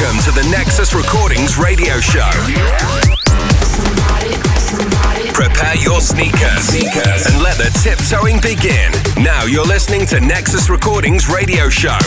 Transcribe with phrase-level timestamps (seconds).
[0.00, 2.24] Welcome to the Nexus Recordings radio show.
[5.34, 8.92] Prepare your sneakers, and let the tiptoeing begin.
[9.22, 11.98] Now you're listening to Nexus Recordings radio show.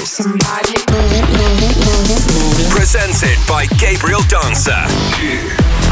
[2.71, 5.83] Presented by Gabriel Dancer.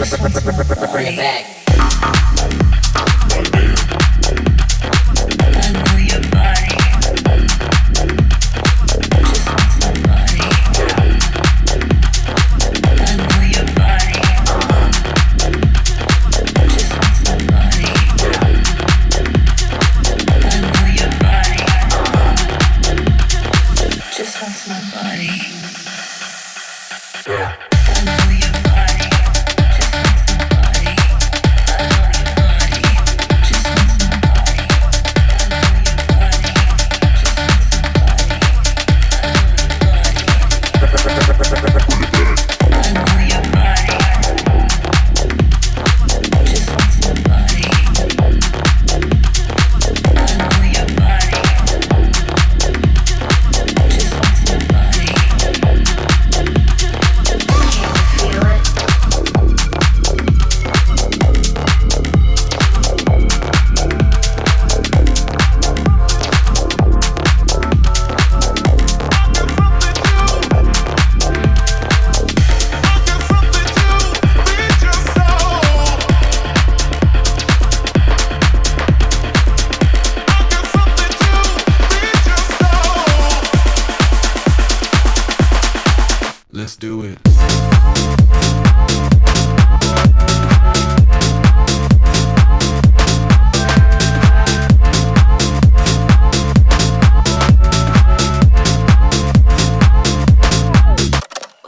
[0.00, 2.19] Bring it back.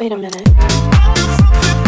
[0.02, 1.81] Wait a minute.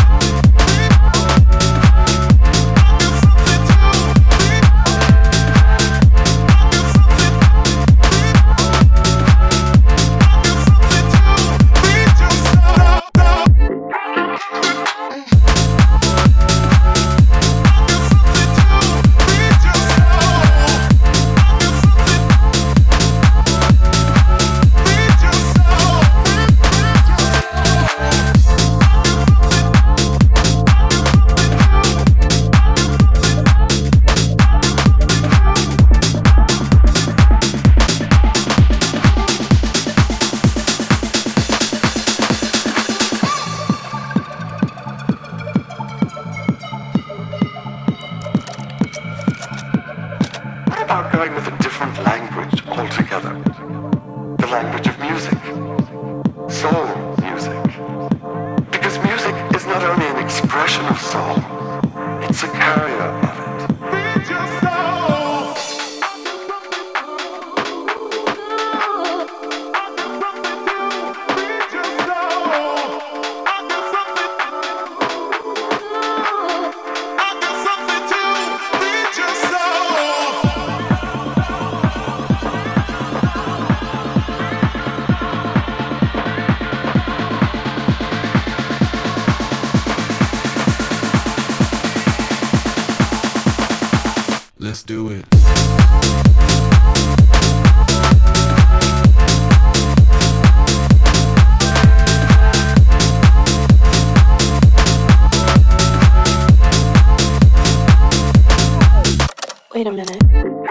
[110.44, 110.68] Thank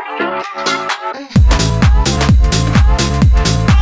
[3.68, 3.73] you.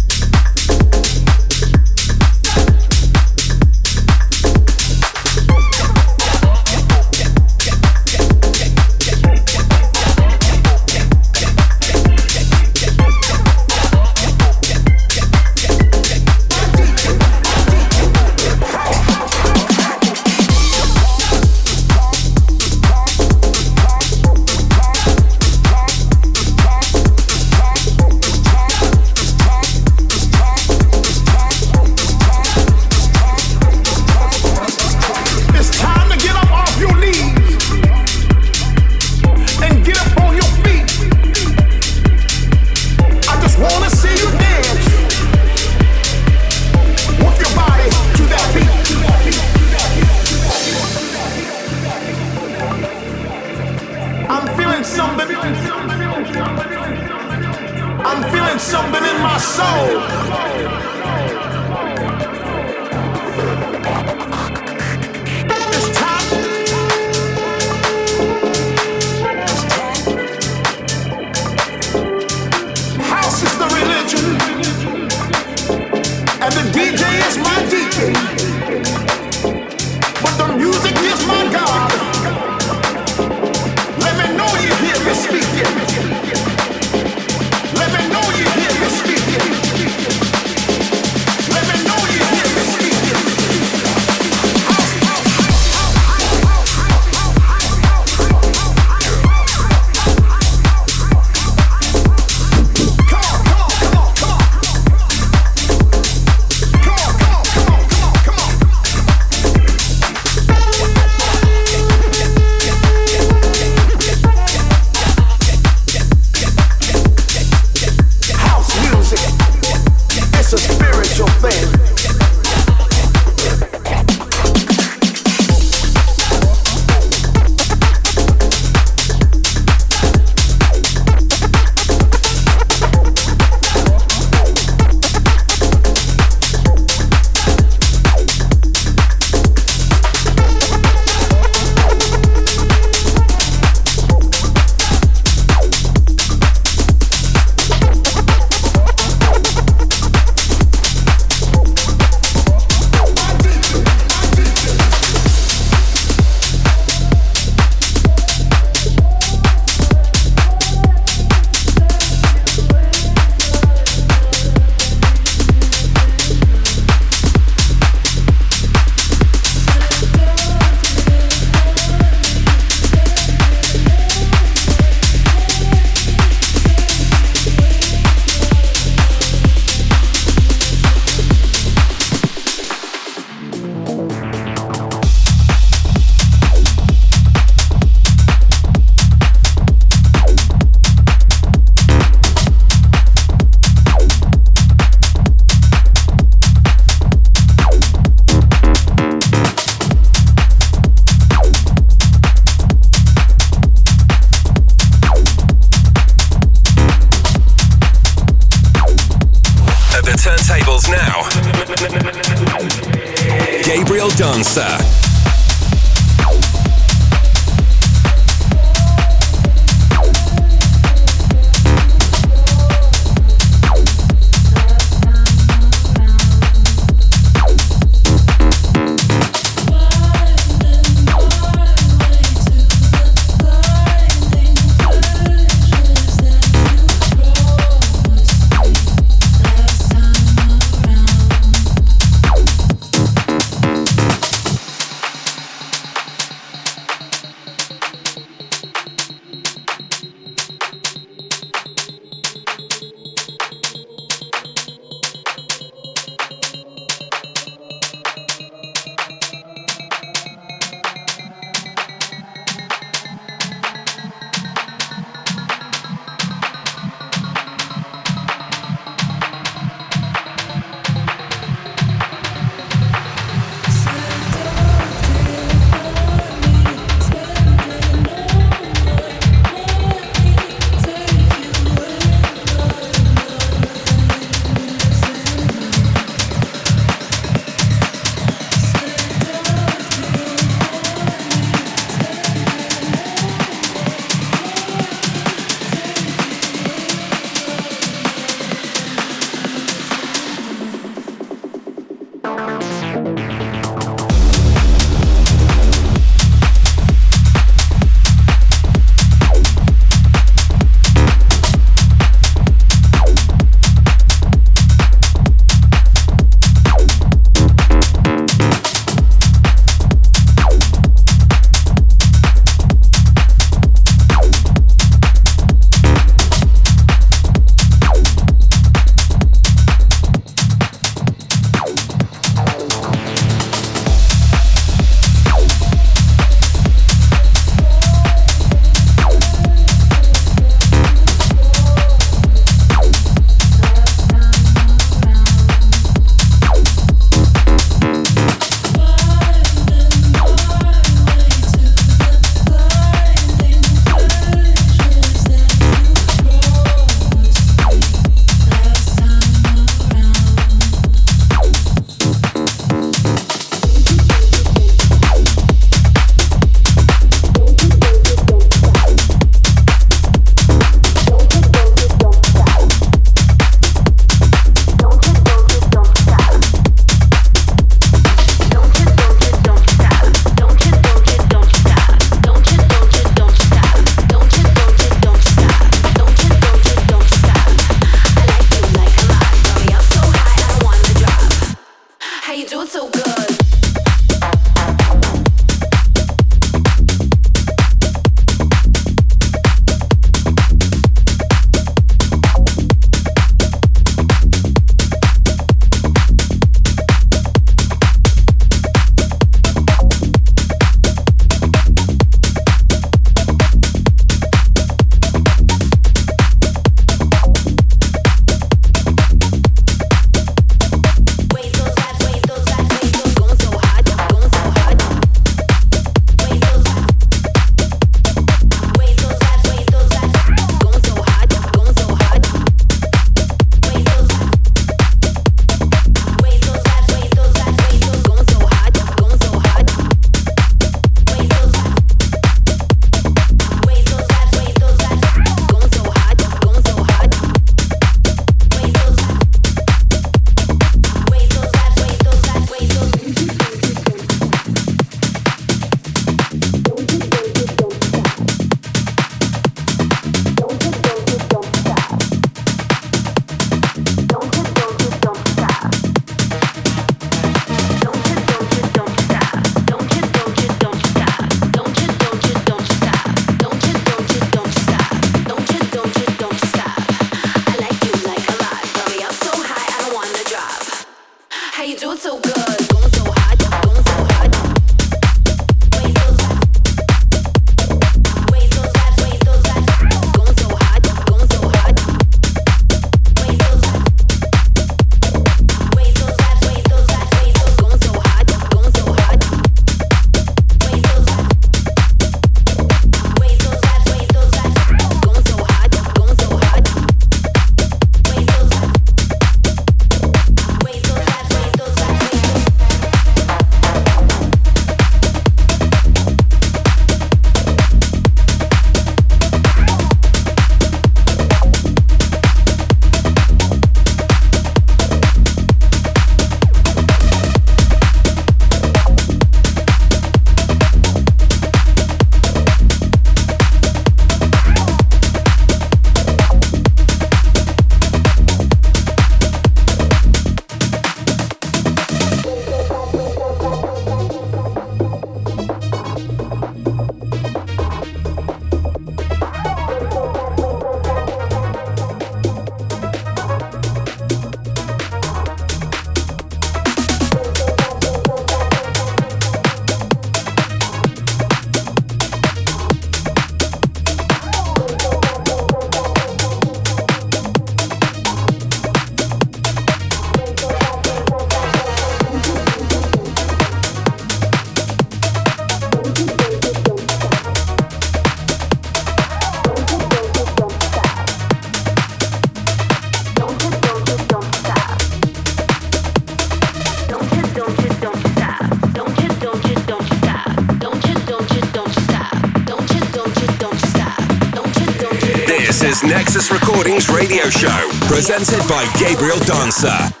[598.01, 600.00] Presented by Gabriel Dancer.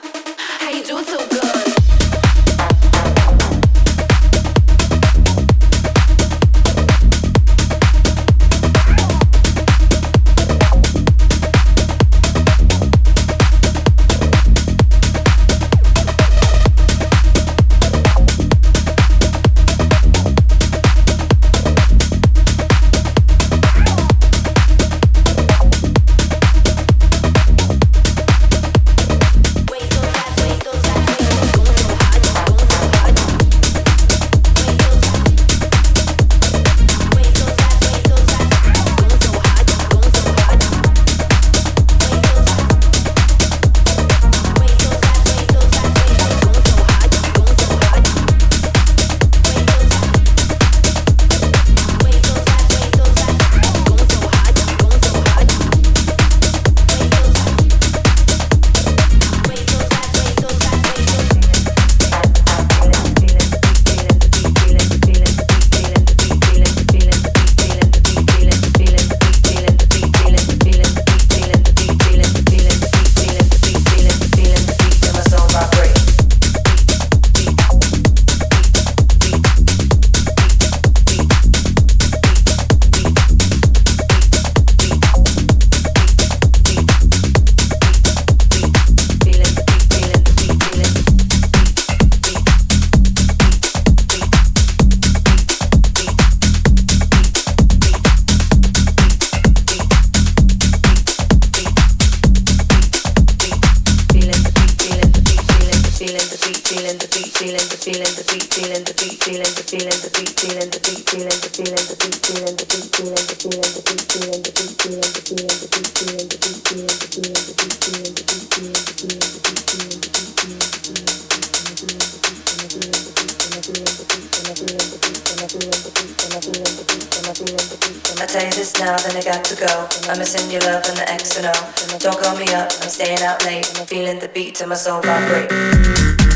[134.71, 136.30] My soul vibrate.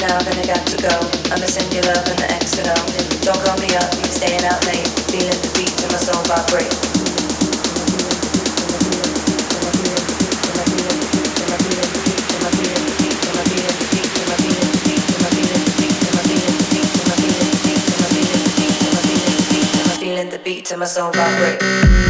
[0.00, 0.94] now, then I got to go.
[1.32, 4.64] I'm missing your love and the exit and Don't call me up, I'm staying out
[4.66, 4.86] late.
[5.10, 6.72] Feeling the beat till my soul vibrate.
[19.98, 22.05] Feeling the beat till my soul vibrate.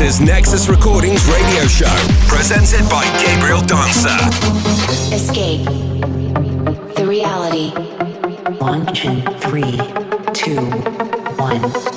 [0.00, 1.94] Nexus Nexus Recordings radio show,
[2.26, 4.16] presented by Gabriel Dancer.
[5.14, 5.62] Escape
[6.96, 7.68] the reality.
[8.56, 9.76] One, two, three,
[10.32, 10.56] two,
[11.36, 11.89] one.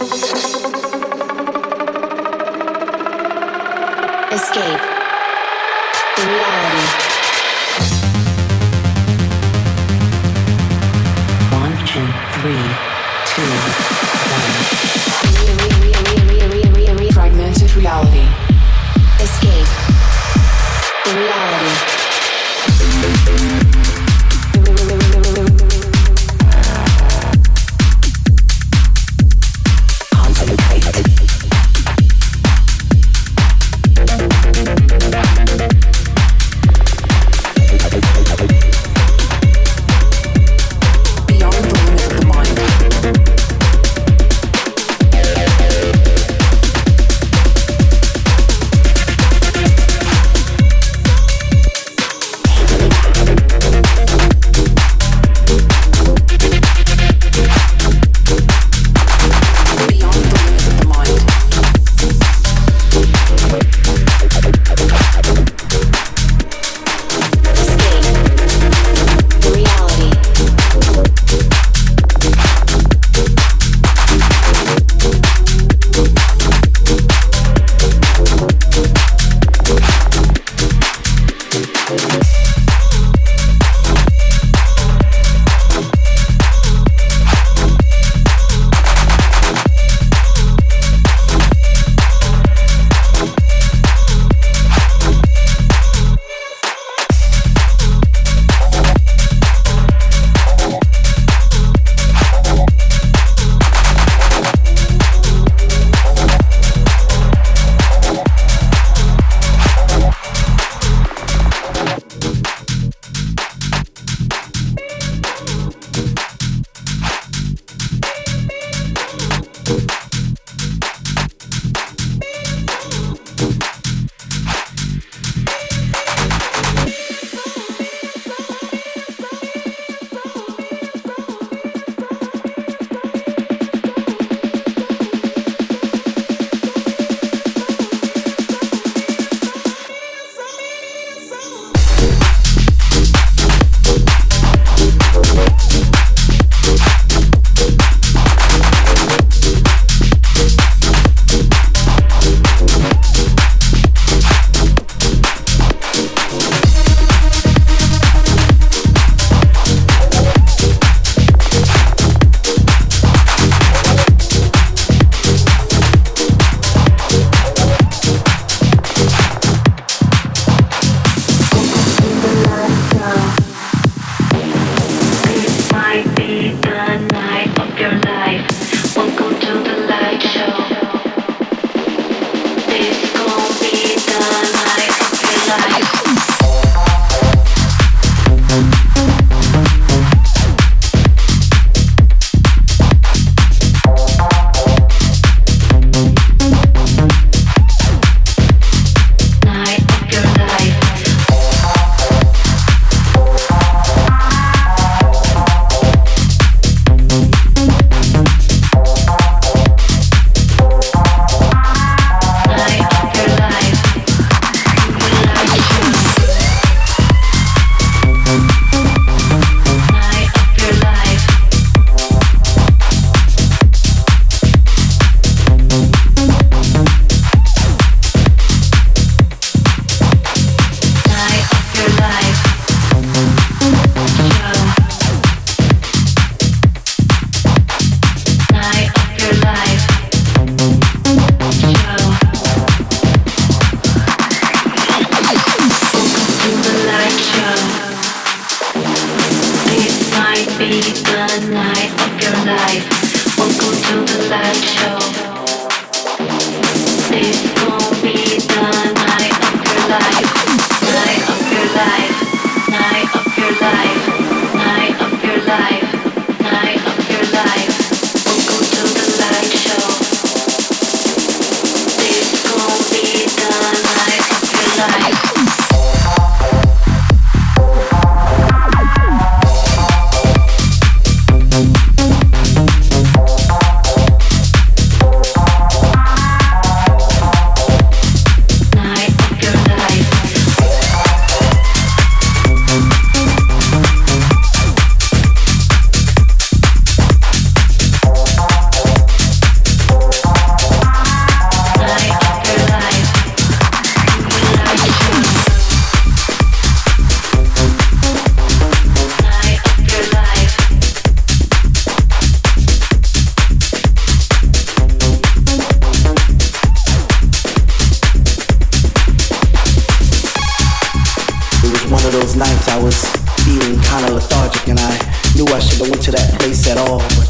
[322.33, 323.05] Was
[323.45, 324.93] feeling kinda lethargic and I
[325.35, 326.97] knew I shouldn't went to that place at all.
[326.97, 327.29] But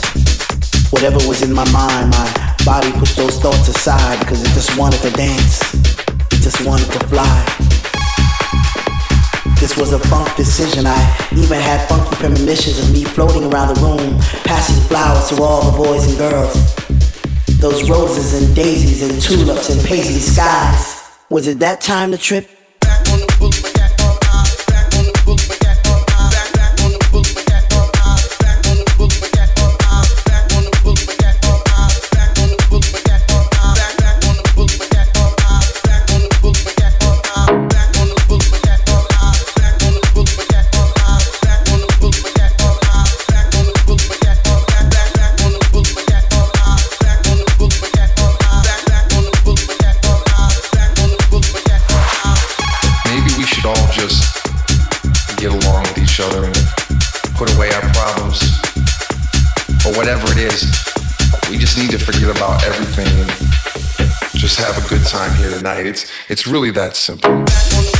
[0.92, 4.26] whatever was in my mind, my body pushed those thoughts aside.
[4.26, 5.60] Cause it just wanted to dance,
[6.32, 7.36] It just wanted to fly.
[9.60, 10.88] This was a funk decision.
[10.88, 15.70] I even had funky premonitions of me floating around the room, passing flowers to all
[15.70, 16.56] the boys and girls.
[17.60, 21.04] Those roses and daisies and tulips and paisley skies.
[21.30, 22.63] Was it that time to trip?
[65.86, 67.93] It's it's really that simple.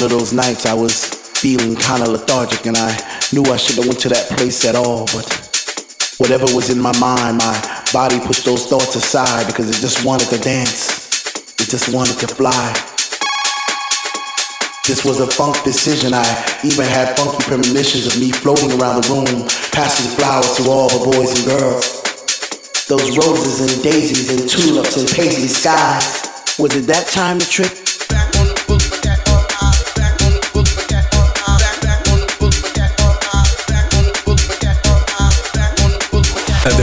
[0.00, 2.96] Nights I was feeling kinda lethargic and I
[3.32, 5.26] knew I shouldn't have went to that place at all, but
[6.18, 10.28] whatever was in my mind, my body pushed those thoughts aside because it just wanted
[10.28, 10.88] to dance.
[11.60, 12.72] It just wanted to fly.
[14.86, 16.14] This was a funk decision.
[16.14, 16.24] I
[16.64, 21.04] even had funky premonitions of me floating around the room, passing flowers to all the
[21.04, 22.02] boys and girls.
[22.88, 26.56] Those roses and daisies and tulips and paisley skies.
[26.58, 27.91] Was it that time to trip?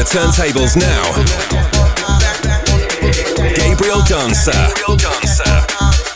[0.10, 1.05] Turntables now,
[3.53, 4.57] Gabriel Dancer.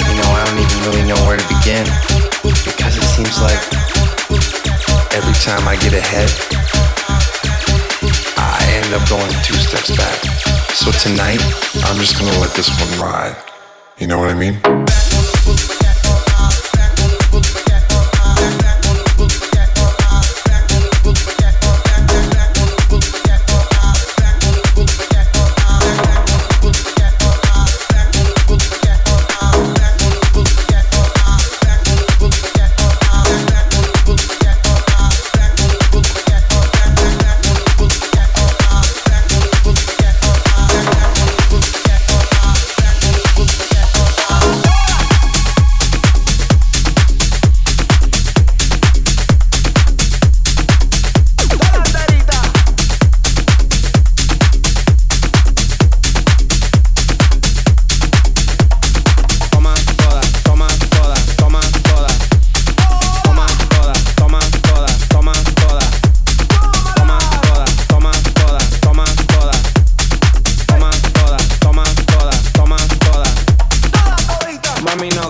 [0.10, 1.86] You know, I don't even really know where to begin
[2.42, 3.62] because it seems like
[5.14, 6.30] every time I get ahead,
[8.36, 10.18] I end up going two steps back.
[10.74, 11.42] So tonight,
[11.86, 13.36] I'm just gonna let this one ride.
[14.00, 14.60] You know what I mean?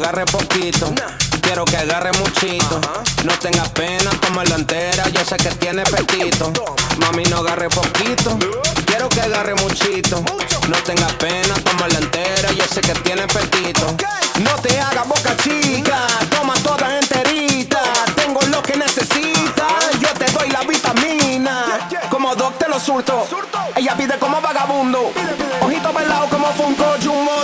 [0.03, 0.93] agarre poquito.
[1.41, 2.81] Quiero que agarre muchito.
[3.23, 4.11] No tengas pena,
[4.49, 5.07] la entera.
[5.09, 6.51] Yo sé que tiene petito.
[6.97, 8.37] Mami, no agarre poquito.
[8.85, 10.21] Quiero que agarre muchito.
[10.67, 11.55] No tengas pena,
[11.89, 12.51] la entera.
[12.51, 13.95] Yo sé que tiene petito.
[14.43, 15.99] No te hagas boca chica.
[16.35, 17.81] Toma toda enterita.
[18.15, 19.99] Tengo lo que necesitas.
[20.01, 21.87] Yo te doy la vitamina.
[22.09, 23.25] Como doc te lo surto.
[23.75, 25.11] Ella pide como vagabundo.
[25.13, 25.59] Pide, pide.
[25.61, 27.42] Ojito pelado como Funko Jumbo.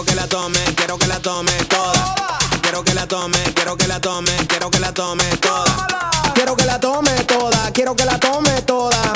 [0.00, 2.14] quiero que la tome, quiero que la tome toda.
[2.62, 5.88] Quiero que la tome, quiero que la tome, quiero que la tome toda.
[6.34, 9.12] Quiero que la tome toda, quiero que la tome toda.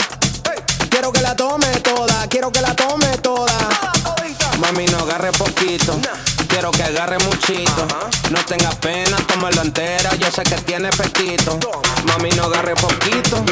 [0.91, 3.53] Quiero que la tome toda, quiero que la tome toda.
[4.59, 5.99] Mami, no agarre poquito.
[6.49, 7.87] Quiero que agarre muchito.
[8.31, 10.15] No tenga pena, tómalo entera.
[10.17, 11.59] Yo sé que tiene pechito.
[12.07, 13.43] Mami, no agarre poquito.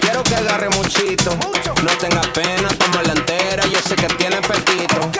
[0.00, 1.36] Quiero que agarre muchito.
[1.82, 3.64] No tenga pena, tómalo entera.
[3.66, 5.11] Yo sé que tiene pechito.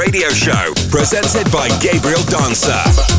[0.00, 3.09] radio show, presented by Gabriel Dancer.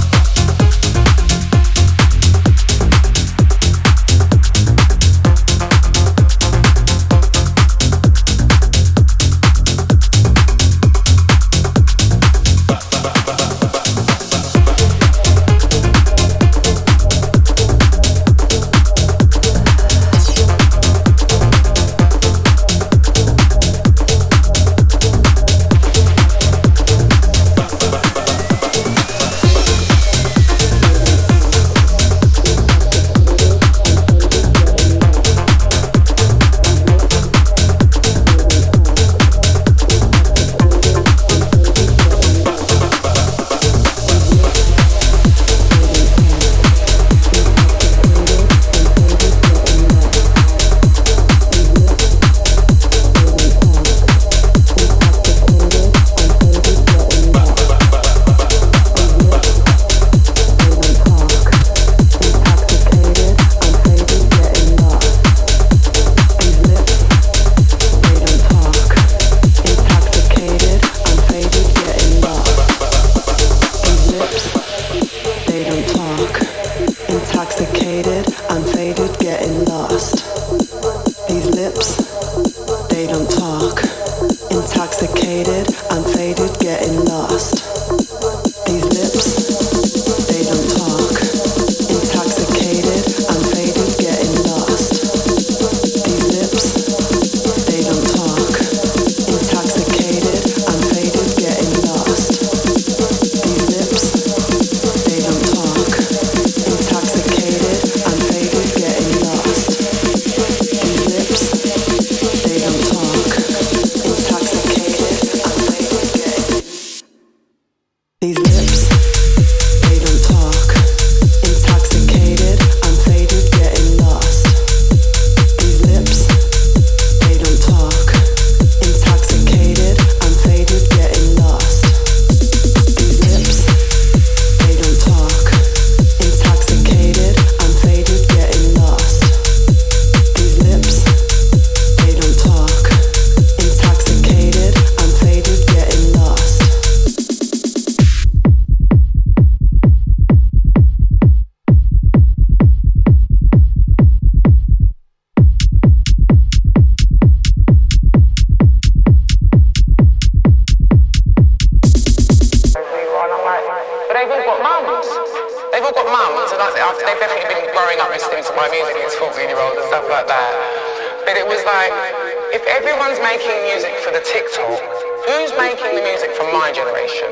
[174.24, 174.80] TikTok,
[175.26, 177.30] who's making the music for my generation?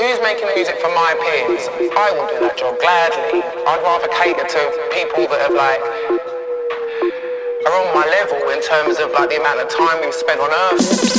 [0.00, 1.68] Who's making the music for my peers?
[1.92, 3.44] I will do that job gladly.
[3.44, 4.62] I'd rather cater to
[4.92, 5.80] people that have like
[7.66, 10.50] are on my level in terms of like the amount of time we've spent on
[10.50, 11.10] earth.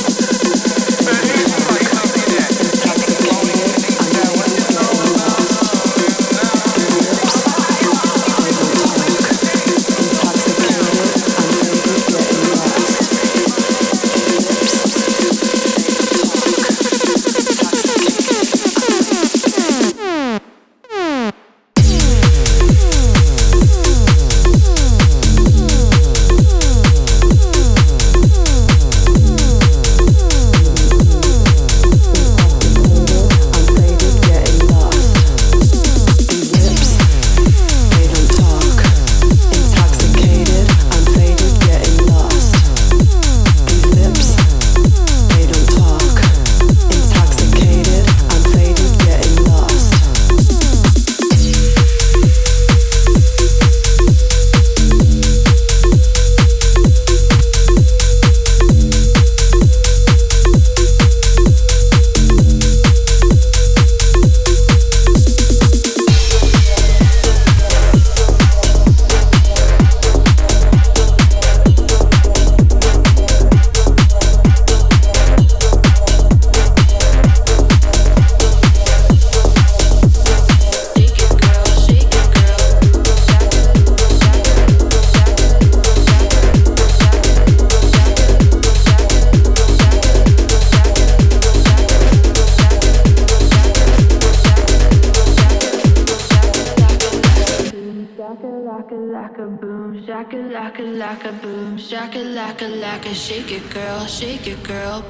[98.22, 104.46] Shaka laka laka boom, shaka laka laka boom, shaka laka laka, shake it girl, shake
[104.46, 105.02] it girl.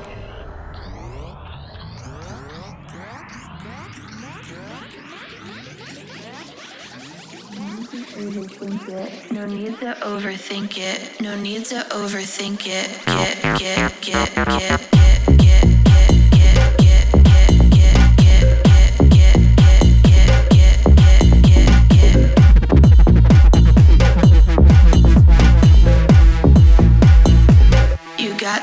[9.30, 11.20] No need to overthink it.
[11.20, 12.88] No need to overthink it.
[13.04, 14.91] Get, get, get, get.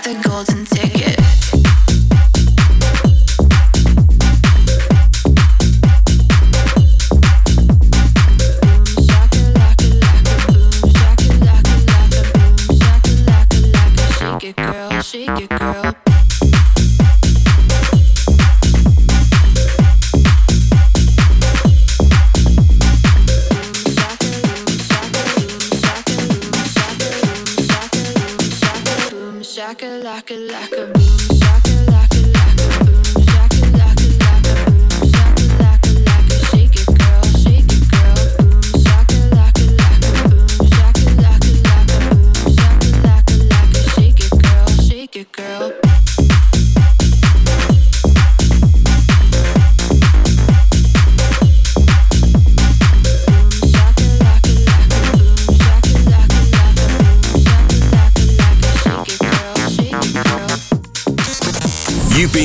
[0.04, 0.59] The golden